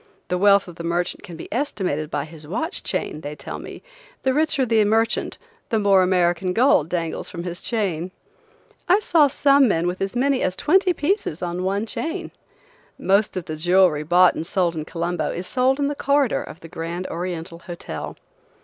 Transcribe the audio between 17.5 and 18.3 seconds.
Hotel.